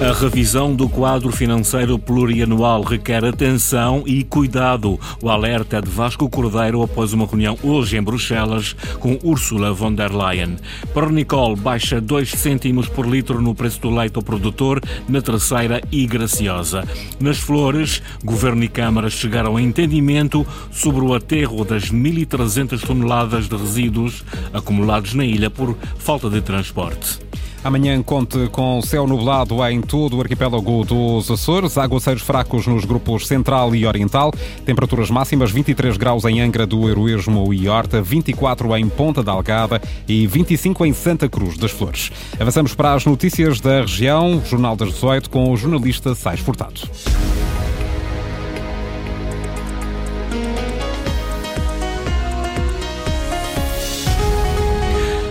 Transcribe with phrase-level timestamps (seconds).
[0.00, 4.98] A revisão do quadro financeiro plurianual requer atenção e cuidado.
[5.20, 9.92] O alerta é de Vasco Cordeiro após uma reunião hoje em Bruxelas com Ursula von
[9.92, 10.56] der Leyen.
[10.94, 16.06] Pernicol baixa 2 cêntimos por litro no preço do leite ao produtor na terceira e
[16.06, 16.82] graciosa.
[17.20, 23.56] Nas flores, governo e Câmara chegaram a entendimento sobre o aterro das 1.300 toneladas de
[23.56, 27.18] resíduos acumulados na ilha por falta de transporte.
[27.62, 33.26] Amanhã conte com céu nublado em todo o arquipélago dos Açores, aguaceiros fracos nos grupos
[33.26, 34.32] central e oriental,
[34.64, 39.80] temperaturas máximas 23 graus em Angra do Heroísmo e Horta, 24 em Ponta da Algada
[40.08, 42.10] e 25 em Santa Cruz das Flores.
[42.38, 46.80] Avançamos para as notícias da região, Jornal das 18, com o jornalista Sais Furtado.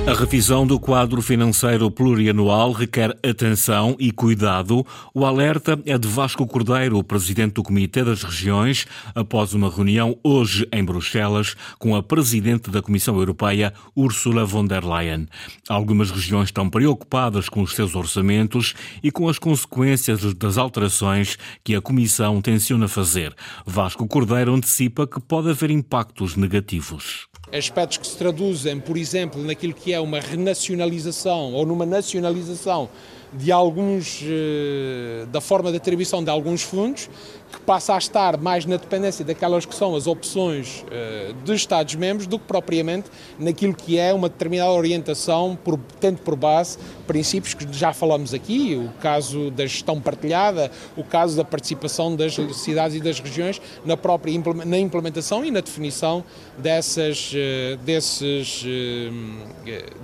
[0.10, 4.84] A revisão do quadro financeiro plurianual requer atenção e cuidado.
[5.14, 10.68] O alerta é de Vasco Cordeiro, presidente do Comitê das Regiões, após uma reunião hoje
[10.74, 15.28] em Bruxelas com a presidente da Comissão Europeia, Ursula von der Leyen.
[15.70, 18.74] Algumas regiões estão preocupadas com os seus orçamentos
[19.04, 23.36] e com as consequências das alterações que a Comissão tenciona fazer.
[23.64, 29.74] Vasco Cordeiro antecipa que pode haver impactos negativos aspectos que se traduzem, por exemplo, naquilo
[29.74, 32.90] que é uma renacionalização ou numa nacionalização
[33.32, 37.10] de alguns eh, da forma de atribuição de alguns fundos,
[37.52, 42.28] que passa a estar mais na dependência daquelas que são as opções uh, dos Estados-membros
[42.28, 47.66] do que propriamente naquilo que é uma determinada orientação, por, tendo por base princípios que
[47.72, 53.00] já falamos aqui, o caso da gestão partilhada, o caso da participação das cidades e
[53.00, 54.30] das regiões na própria
[54.66, 56.24] na implementação e na definição
[56.58, 58.64] dessas, uh, desses,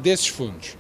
[0.02, 0.76] desses fundos.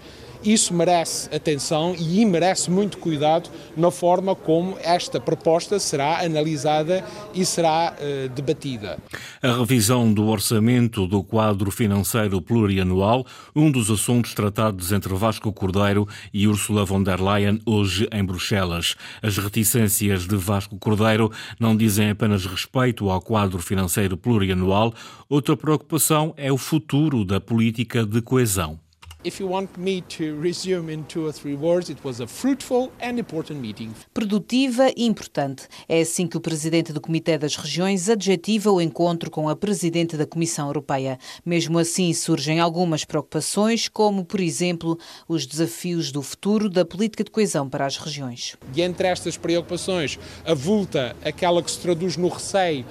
[0.45, 7.43] Isso merece atenção e merece muito cuidado na forma como esta proposta será analisada e
[7.43, 8.99] será uh, debatida.
[9.41, 13.25] A revisão do orçamento do quadro financeiro plurianual,
[13.55, 18.95] um dos assuntos tratados entre Vasco Cordeiro e Ursula von der Leyen hoje em Bruxelas.
[19.23, 24.93] As reticências de Vasco Cordeiro não dizem apenas respeito ao quadro financeiro plurianual,
[25.27, 28.84] outra preocupação é o futuro da política de coesão.
[29.25, 32.91] If you want me to resume in two or three words, it was a fruitful
[33.01, 33.91] and important meeting.
[34.13, 35.67] Produtiva e importante.
[35.89, 40.15] É assim que o presidente do Comitê das Regiões adjetiva o encontro com a presidente
[40.15, 41.17] da Comissão Europeia.
[41.43, 44.95] Mesmo assim, surgem algumas preocupações, como, por exemplo,
[45.27, 48.55] os desafios do futuro da política de coesão para as regiões.
[48.75, 52.85] E entre estas preocupações, avulta aquela que se traduz no receio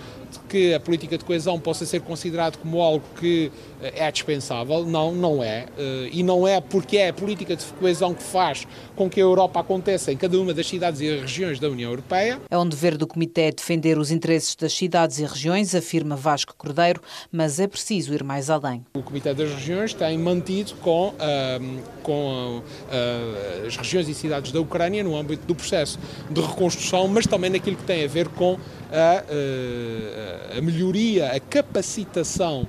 [0.48, 3.50] que a política de coesão possa ser considerado como algo que
[3.82, 4.84] eh, é dispensável.
[4.84, 5.66] Não, não é.
[5.76, 9.22] Eh, e não é porque é a política de coesão que faz com que a
[9.22, 12.40] Europa aconteça em cada uma das cidades e regiões da União Europeia.
[12.50, 17.00] É um dever do Comitê defender os interesses das cidades e regiões, afirma Vasco Cordeiro,
[17.30, 18.84] mas é preciso ir mais além.
[18.94, 24.60] O Comitê das Regiões tem mantido com, uh, com uh, as regiões e cidades da
[24.60, 25.98] Ucrânia no âmbito do processo
[26.30, 28.58] de reconstrução, mas também naquilo que tem a ver com
[28.94, 32.68] a, eh, a melhoria, a capacitação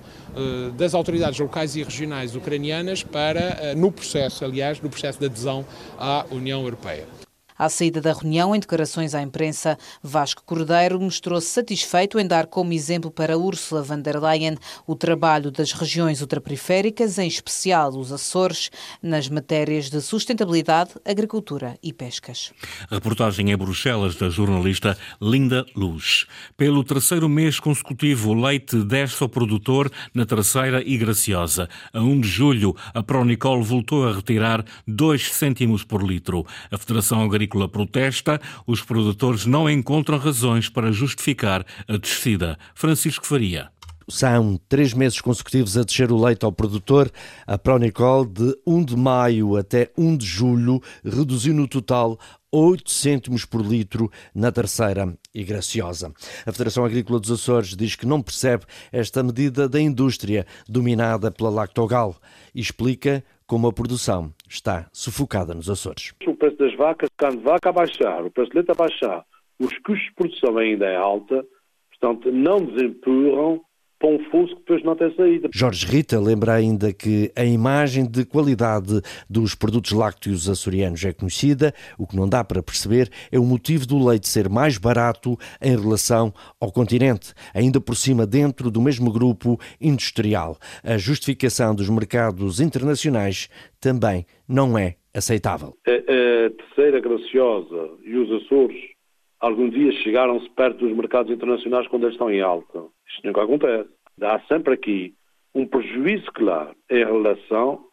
[0.75, 5.65] das autoridades locais e regionais ucranianas para, eh, no processo, aliás, no processo de adesão
[5.97, 7.24] à União Europeia.
[7.57, 12.73] À saída da reunião, em declarações à imprensa, Vasco Cordeiro mostrou-se satisfeito em dar como
[12.73, 18.69] exemplo para Ursula von der Leyen o trabalho das regiões ultraperiféricas, em especial os Açores,
[19.01, 22.51] nas matérias de sustentabilidade, agricultura e pescas.
[22.91, 26.25] Reportagem em Bruxelas da jornalista Linda Luz.
[26.57, 31.69] Pelo terceiro mês consecutivo, o leite desce ao produtor na terceira e graciosa.
[31.93, 36.45] A 1 de julho, a Pronicol voltou a retirar 2 cêntimos por litro.
[36.69, 42.57] A Federação Agrícola agrícola protesta, os produtores não encontram razões para justificar a descida.
[42.73, 43.69] Francisco Faria.
[44.07, 47.11] São três meses consecutivos a descer o leite ao produtor.
[47.47, 52.19] A Pronicol, de 1 de maio até 1 de julho, reduziu no total
[52.51, 56.13] 8 cêntimos por litro na terceira e graciosa.
[56.45, 61.49] A Federação Agrícola dos Açores diz que não percebe esta medida da indústria dominada pela
[61.49, 62.15] Lactogal
[62.53, 66.13] explica como a produção está sufocada nos Açores.
[66.25, 69.25] O preço das vacas, carne de vaca a baixar, o preço de leite a baixar,
[69.59, 71.45] os custos de produção ainda é alta,
[71.89, 73.61] portanto não nos empurram
[74.05, 75.49] para um fosso que depois não tem saída.
[75.51, 81.73] Jorge Rita lembra ainda que a imagem de qualidade dos produtos lácteos açorianos é conhecida.
[81.97, 85.75] O que não dá para perceber é o motivo do leite ser mais barato em
[85.75, 86.31] relação
[86.61, 90.57] ao continente, ainda por cima dentro do mesmo grupo industrial.
[90.83, 93.49] A justificação dos mercados internacionais
[93.81, 95.73] também não é aceitável.
[95.87, 98.95] A, a terceira graciosa e os Açores
[99.39, 102.83] algum dia chegaram-se perto dos mercados internacionais quando eles estão em alta.
[103.07, 103.94] Isto nunca acontece.
[104.21, 105.13] Há sempre aqui
[105.53, 107.85] um prejuízo claro em relação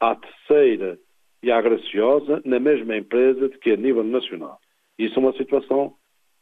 [0.00, 0.98] à terceira
[1.42, 4.58] e à graciosa na mesma empresa de que a nível nacional.
[4.98, 5.94] Isso é uma situação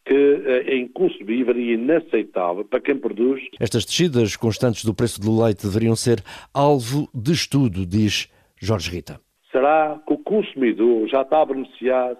[0.04, 3.42] que é inconcebível e inaceitável para quem produz.
[3.58, 6.22] Estas descidas constantes do preço do leite deveriam ser
[6.52, 8.30] alvo de estudo, diz
[8.60, 9.20] Jorge Rita.
[9.50, 12.16] Será que o consumidor já está a beneficiar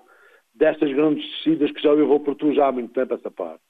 [0.55, 3.61] destas grandes descidas que já levou por tu já há muito tempo essa parte?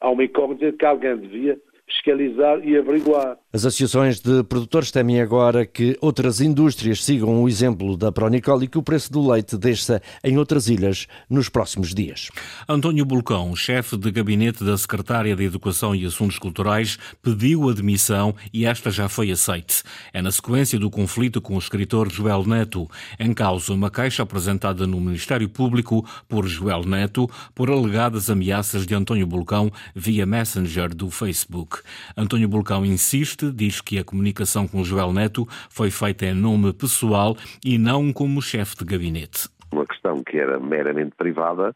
[0.00, 3.38] Há uma incógnita que alguém devia fiscalizar e averiguar.
[3.54, 8.66] As associações de produtores temem agora que outras indústrias sigam o exemplo da Pronicol e
[8.66, 12.30] que o preço do leite desça em outras ilhas nos próximos dias.
[12.66, 18.64] António Bulcão, chefe de gabinete da Secretária de Educação e Assuntos Culturais, pediu admissão e
[18.64, 19.82] esta já foi aceite.
[20.14, 22.88] É na sequência do conflito com o escritor Joel Neto.
[23.20, 28.94] Em causa uma queixa apresentada no Ministério Público por Joel Neto por alegadas ameaças de
[28.94, 31.80] António Bulcão via Messenger do Facebook.
[32.16, 37.34] António Bulcão insiste, diz que a comunicação com Joel Neto foi feita em nome pessoal
[37.64, 39.48] e não como chefe de gabinete.
[39.72, 41.74] Uma questão que era meramente privada,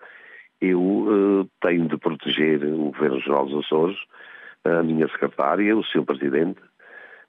[0.60, 3.96] eu uh, tenho de proteger o Governo-Geral dos Açores,
[4.64, 6.60] a minha secretária, o seu Presidente,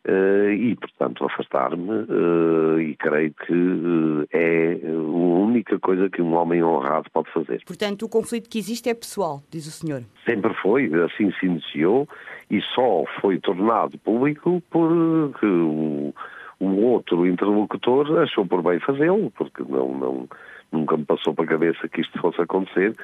[0.08, 6.34] Uh, e, portanto, afastar-me uh, e creio que uh, é a única coisa que um
[6.34, 7.62] homem honrado pode fazer.
[7.66, 10.04] Portanto, o conflito que existe é pessoal, diz o senhor?
[10.26, 12.08] Sempre foi, assim se iniciou
[12.50, 16.14] e só foi tornado público porque o,
[16.62, 20.30] o outro interlocutor achou por bem fazê-lo, porque não, não,
[20.72, 22.96] nunca me passou para a cabeça que isto fosse acontecer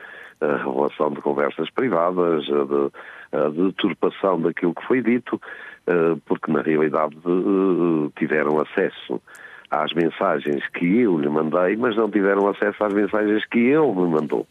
[0.41, 5.41] a revelação de conversas privadas, a, de, deturpação daquilo que foi dito,
[5.87, 9.21] eh, porque na realidade eh, tiveram acesso
[9.71, 14.07] às mensagens que eu lhe mandei, mas não tiveram acesso às mensagens que ele me
[14.07, 14.45] mandou.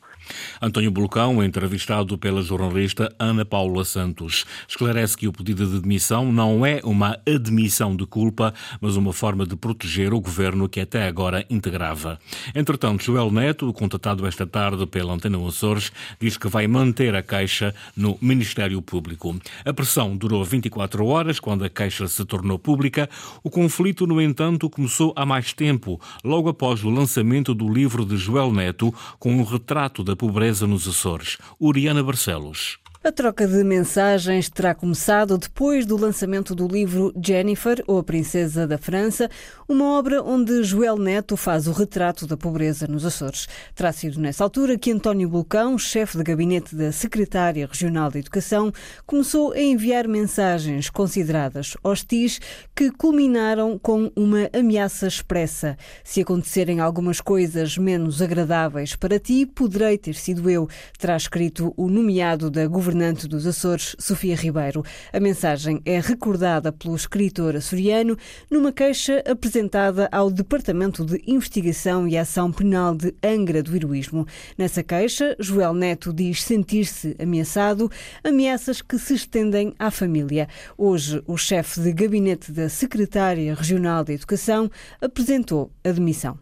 [0.61, 6.65] António Bulcão, entrevistado pela jornalista Ana Paula Santos, esclarece que o pedido de demissão não
[6.65, 11.45] é uma admissão de culpa, mas uma forma de proteger o governo que até agora
[11.51, 12.19] integrava.
[12.55, 17.75] Entretanto, Joel Neto, contatado esta tarde pela Antena Açores, diz que vai manter a Caixa
[17.97, 19.37] no Ministério Público.
[19.65, 23.09] A pressão durou 24 horas quando a Caixa se tornou pública.
[23.43, 28.17] O conflito, no entanto, começou há mais tempo, logo após o lançamento do livro de
[28.17, 31.39] Joel Neto, com um retrato da da pobreza nos Açores.
[31.59, 32.82] Uriana Barcelos.
[33.05, 38.65] A troca de mensagens terá começado depois do lançamento do livro Jennifer, ou a Princesa
[38.65, 39.29] da França,
[39.69, 43.49] uma obra onde Joel Neto faz o retrato da pobreza nos Açores.
[43.75, 48.73] Terá sido nessa altura que António Bulcão, chefe de gabinete da Secretária Regional de Educação,
[49.05, 52.41] começou a enviar mensagens consideradas hostis
[52.73, 55.77] que culminaram com uma ameaça expressa.
[56.05, 61.89] Se acontecerem algumas coisas menos agradáveis para ti, poderei ter sido eu, terá escrito o
[61.89, 64.85] nomeado da governança governante dos Açores, Sofia Ribeiro.
[65.15, 68.19] A mensagem é recordada pelo escritor açoriano
[68.51, 74.27] numa queixa apresentada ao Departamento de Investigação e Ação Penal de Angra do Heroísmo.
[74.59, 77.91] Nessa queixa, Joel Neto diz sentir-se ameaçado,
[78.23, 80.47] ameaças que se estendem à família.
[80.77, 86.39] Hoje, o chefe de gabinete da Secretária Regional de Educação apresentou a demissão.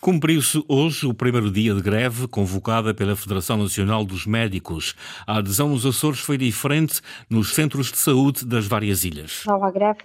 [0.00, 4.94] Cumpriu-se hoje o primeiro dia de greve convocada pela Federação Nacional dos Médicos.
[5.26, 9.44] A adesão nos Açores foi diferente nos centros de saúde das várias ilhas.
[9.46, 10.00] A greve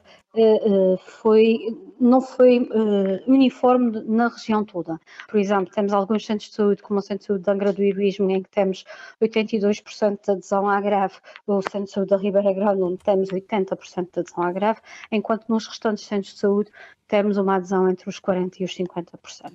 [0.97, 1.59] foi,
[1.99, 4.99] não foi eh, uniforme na região toda.
[5.27, 7.83] Por exemplo, temos alguns centros de saúde, como o Centro de Saúde de Angra do
[7.83, 8.83] Heroísmo, em que temos
[9.21, 11.15] 82% de adesão à greve,
[11.47, 14.79] ou o Centro de Saúde da Ribeira Grande, onde temos 80% de adesão à greve,
[15.11, 16.71] enquanto nos restantes centros de saúde
[17.07, 19.51] temos uma adesão entre os 40% e os 50%.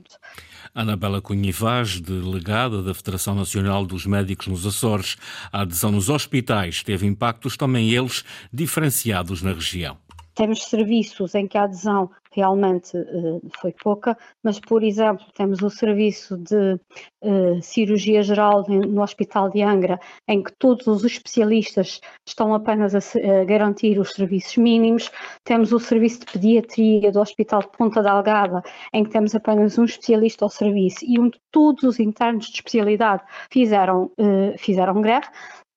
[0.75, 5.17] Anabela Cunha Vaz, delegada da Federação Nacional dos Médicos nos Açores,
[5.53, 9.99] a adesão nos hospitais teve impactos também eles diferenciados na região.
[10.41, 15.69] Temos serviços em que a adesão realmente uh, foi pouca, mas, por exemplo, temos o
[15.69, 16.81] serviço de
[17.21, 23.01] uh, cirurgia geral no Hospital de Angra, em que todos os especialistas estão apenas a,
[23.45, 25.11] garantir os serviços mínimos.
[25.45, 28.63] Temos o serviço de pediatria do Hospital de Ponta Delgada,
[28.95, 33.23] em que temos apenas um especialista ao serviço e onde todos os internos de especialidade
[33.51, 35.27] fizeram, uh, fizeram greve.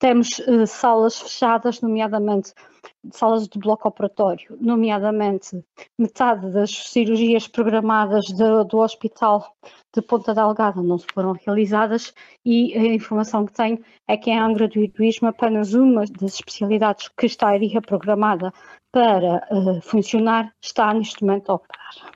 [0.03, 0.27] Temos
[0.67, 2.53] salas fechadas, nomeadamente
[3.13, 5.63] salas de bloco operatório, nomeadamente
[5.97, 9.55] metade das cirurgias programadas do, do Hospital
[9.95, 14.67] de Ponta Delgada não foram realizadas e a informação que tenho é que em Angra
[14.67, 18.51] do Heroísmo apenas uma das especialidades que estaria programada
[18.91, 22.11] para uh, funcionar está neste momento a operar.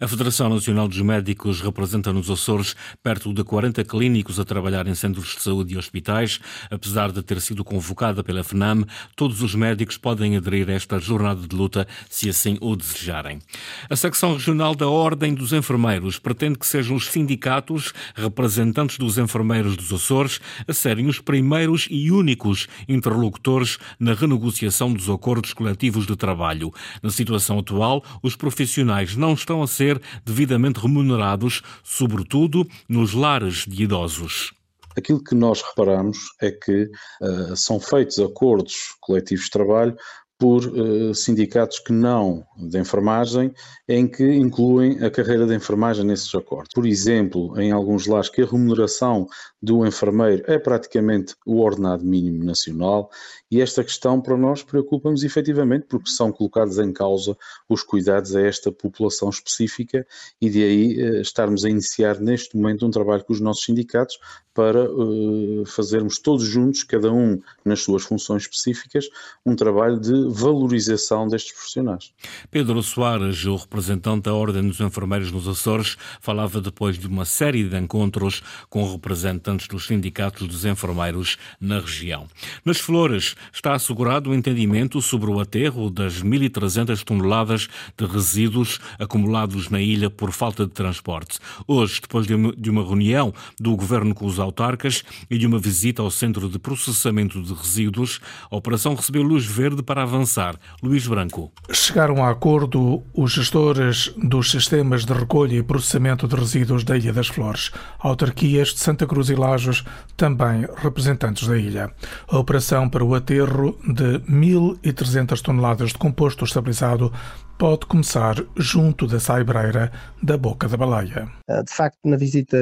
[0.00, 4.94] A Federação Nacional dos Médicos representa nos Açores perto de 40 clínicos a trabalhar em
[4.94, 6.40] centros de saúde e hospitais.
[6.70, 8.84] Apesar de ter sido convocada pela FNAM,
[9.16, 13.40] todos os médicos podem aderir a esta jornada de luta se assim o desejarem.
[13.88, 19.76] A secção regional da Ordem dos Enfermeiros pretende que sejam os sindicatos representantes dos enfermeiros
[19.76, 26.16] dos Açores a serem os primeiros e únicos interlocutores na renegociação dos acordos coletivos de
[26.16, 26.72] trabalho.
[27.02, 33.84] Na situação atual, os profissionais não estão a ser devidamente remunerados, sobretudo nos lares de
[33.84, 34.52] idosos.
[34.96, 39.96] Aquilo que nós reparamos é que uh, são feitos acordos coletivos de trabalho
[40.38, 43.52] por uh, sindicatos que não de enfermagem,
[43.88, 46.70] em que incluem a carreira de enfermagem nesses acordos.
[46.72, 49.26] Por exemplo, em alguns lares que a remuneração
[49.60, 53.10] do enfermeiro é praticamente o ordenado mínimo nacional
[53.50, 57.36] e esta questão para nós preocupa-nos efetivamente porque são colocados em causa
[57.68, 60.06] os cuidados a esta população específica
[60.40, 64.18] e de aí uh, estarmos a iniciar neste momento um trabalho com os nossos sindicatos
[64.58, 69.08] para uh, fazermos todos juntos, cada um nas suas funções específicas,
[69.46, 72.12] um trabalho de valorização destes profissionais.
[72.50, 77.68] Pedro Soares, o representante da Ordem dos Enfermeiros nos Açores, falava depois de uma série
[77.68, 82.26] de encontros com representantes dos sindicatos dos enfermeiros na região.
[82.64, 89.70] Nas Flores está assegurado o entendimento sobre o aterro das 1.300 toneladas de resíduos acumulados
[89.70, 91.38] na ilha por falta de transporte.
[91.66, 96.10] Hoje, depois de uma reunião do Governo com os autarcas e de uma visita ao
[96.10, 100.56] Centro de Processamento de Resíduos, a operação recebeu luz verde para avançar.
[100.82, 101.52] Luís Branco.
[101.72, 107.12] Chegaram a acordo os gestores dos sistemas de recolha e processamento de resíduos da Ilha
[107.12, 109.84] das Flores, autarquias de Santa Cruz e Lajos,
[110.16, 111.92] também representantes da ilha.
[112.28, 117.12] A operação para o aterro de 1.300 toneladas de composto estabilizado
[117.58, 119.92] pode começar junto da saibreira
[120.22, 121.28] da Boca da Baleia.
[121.46, 122.56] Ah, de facto, na visita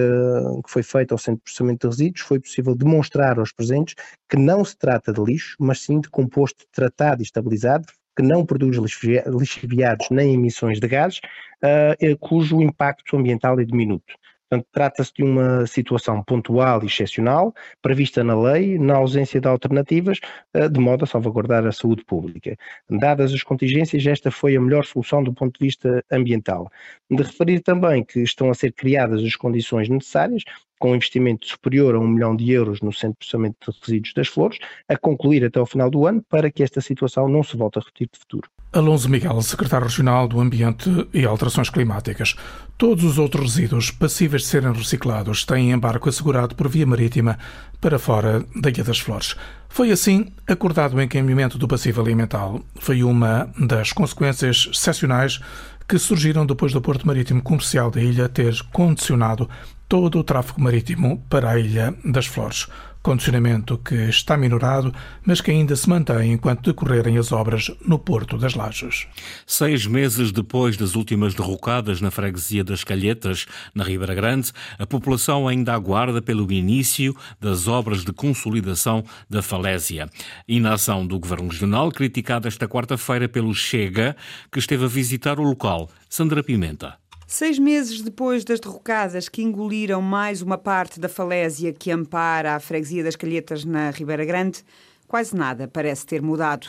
[0.65, 3.95] que foi feita ao Centro de Processamento de Resíduos, foi possível demonstrar aos presentes
[4.29, 8.45] que não se trata de lixo, mas sim de composto tratado e estabilizado, que não
[8.45, 11.21] produz lixiviados nem emissões de gases,
[11.63, 14.15] uh, cujo impacto ambiental é diminuto.
[14.49, 20.21] Portanto, trata-se de uma situação pontual e excepcional, prevista na lei, na ausência de alternativas,
[20.55, 22.57] eh, de modo a salvaguardar a saúde pública.
[22.88, 26.71] Dadas as contingências, esta foi a melhor solução do ponto de vista ambiental.
[27.11, 30.45] De referir também que estão a ser criadas as condições necessárias
[30.79, 34.15] com um investimento superior a um milhão de euros no Centro de Processamento de Resíduos
[34.15, 37.57] das Flores, a concluir até ao final do ano, para que esta situação não se
[37.57, 38.56] volte a repetir de futuro.
[38.76, 42.37] Alonso Miguel, secretário regional do Ambiente e Alterações Climáticas.
[42.76, 47.38] Todos os outros resíduos passíveis de serem reciclados têm embarque assegurado por via marítima
[47.80, 49.35] para fora da Ilha das Flores.
[49.71, 52.52] Foi assim acordado o encaminhamento do passivo alimentar.
[52.78, 55.40] Foi uma das consequências excepcionais
[55.88, 59.49] que surgiram depois do Porto Marítimo Comercial da ilha ter condicionado
[59.88, 62.66] todo o tráfego marítimo para a Ilha das Flores.
[63.07, 64.93] Condicionamento que está minorado,
[65.25, 69.07] mas que ainda se mantém enquanto decorrerem as obras no Porto das Lajes.
[69.47, 75.47] Seis meses depois das últimas derrocadas na freguesia das Calhetas, na Ribeira Grande, a população
[75.47, 80.11] ainda aguarda pelo início das obras de consolidação da falésia.
[80.49, 84.17] Inação do Governo Regional, criticada esta quarta-feira pelo Chega,
[84.51, 85.89] que esteve a visitar o local.
[86.11, 87.06] Sandra Pimenta.
[87.28, 92.61] Seis meses depois das derrocadas que engoliram mais uma parte da falésia que ampara a
[92.61, 94.62] freguesia das Calhetas na Ribeira Grande,
[95.09, 96.68] quase nada parece ter mudado.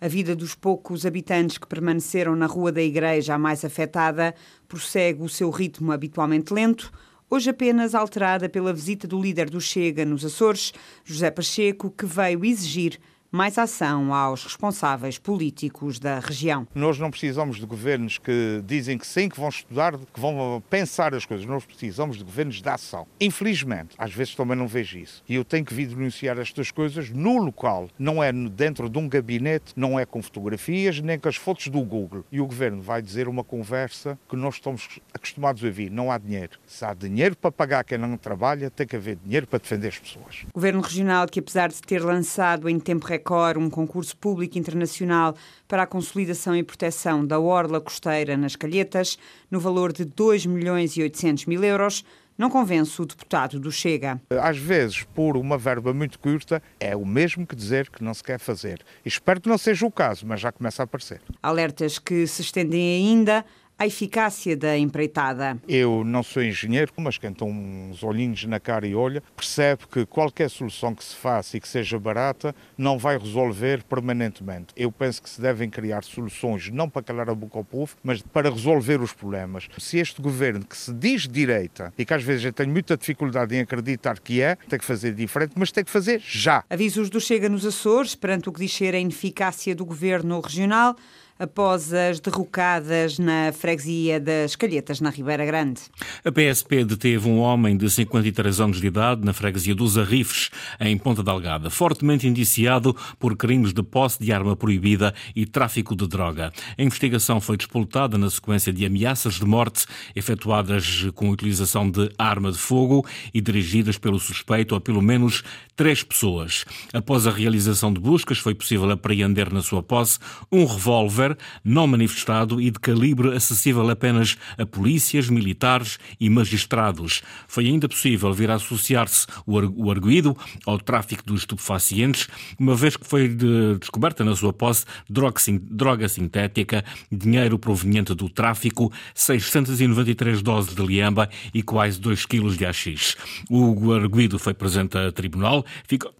[0.00, 4.34] A vida dos poucos habitantes que permaneceram na Rua da Igreja, a mais afetada,
[4.66, 6.90] prossegue o seu ritmo habitualmente lento,
[7.28, 10.72] hoje apenas alterada pela visita do líder do Chega nos Açores,
[11.04, 12.98] José Pacheco, que veio exigir
[13.30, 16.66] mais ação aos responsáveis políticos da região.
[16.74, 21.14] Nós não precisamos de governos que dizem que sim, que vão estudar, que vão pensar
[21.14, 21.46] as coisas.
[21.46, 23.06] Nós precisamos de governos de ação.
[23.20, 25.22] Infelizmente, às vezes também não vejo isso.
[25.28, 27.88] E eu tenho que vir denunciar estas coisas no local.
[27.98, 31.82] Não é dentro de um gabinete, não é com fotografias, nem com as fotos do
[31.82, 32.24] Google.
[32.32, 35.90] E o governo vai dizer uma conversa que nós estamos acostumados a ouvir.
[35.90, 36.58] Não há dinheiro.
[36.66, 39.98] Se há dinheiro para pagar quem não trabalha, tem que haver dinheiro para defender as
[39.98, 40.46] pessoas.
[40.50, 45.34] O governo regional, que apesar de ter lançado em tempo Recor, um concurso público internacional
[45.66, 49.18] para a consolidação e proteção da orla costeira nas Calhetas,
[49.50, 52.04] no valor de 2 milhões e 800 mil euros,
[52.38, 54.20] não convence o deputado do Chega.
[54.30, 58.22] Às vezes, por uma verba muito curta, é o mesmo que dizer que não se
[58.22, 58.80] quer fazer.
[59.04, 61.20] Espero que não seja o caso, mas já começa a aparecer.
[61.42, 63.44] Alertas que se estendem ainda
[63.78, 65.56] à eficácia da empreitada.
[65.68, 70.04] Eu não sou engenheiro, mas quem tem uns olhinhos na cara e olha, percebe que
[70.04, 74.74] qualquer solução que se faça e que seja barata não vai resolver permanentemente.
[74.76, 78.20] Eu penso que se devem criar soluções não para calar a boca ao povo, mas
[78.20, 79.68] para resolver os problemas.
[79.78, 83.54] Se este governo que se diz direita e que às vezes eu tenho muita dificuldade
[83.54, 86.64] em acreditar que é, tem que fazer diferente, mas tem que fazer já.
[86.68, 90.96] Avisos do Chega nos Açores perante o que diz ser a ineficácia do governo regional
[91.38, 95.80] após as derrocadas na freguesia das Calhetas, na Ribeira Grande.
[96.24, 100.98] A PSP deteve um homem de 53 anos de idade na freguesia dos Arrifes, em
[100.98, 106.52] Ponta Delgada, fortemente indiciado por crimes de posse de arma proibida e tráfico de droga.
[106.76, 112.10] A investigação foi despoltada na sequência de ameaças de morte efetuadas com a utilização de
[112.18, 115.42] arma de fogo e dirigidas pelo suspeito a pelo menos
[115.76, 116.64] três pessoas.
[116.92, 120.18] Após a realização de buscas, foi possível apreender na sua posse
[120.50, 121.27] um revólver
[121.64, 127.22] não manifestado e de calibre acessível apenas a polícias, militares e magistrados.
[127.46, 133.06] Foi ainda possível vir a associar-se o arguído ao tráfico de estupefacientes, uma vez que
[133.06, 140.84] foi de, descoberta na sua posse droga, sintética, dinheiro proveniente do tráfico, 693 doses de
[140.84, 143.16] liamba e quase 2 quilos de AX.
[143.50, 146.10] O arguído foi presente a tribunal, fica,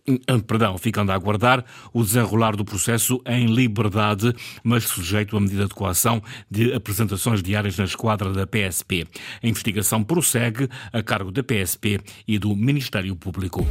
[0.47, 5.75] perdão, ficando a aguardar o desenrolar do processo em liberdade, mas sujeito à medida de
[5.75, 9.07] coação de apresentações diárias na esquadra da PSP.
[9.43, 13.67] A investigação prossegue a cargo da PSP e do Ministério Público.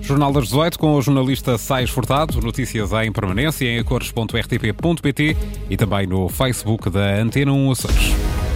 [0.00, 2.40] Jornal das 18 com o jornalista Sais Furtado.
[2.40, 5.36] Notícias em permanência em acores.rtp.pt
[5.68, 8.47] e também no Facebook da Antena 1 Açores.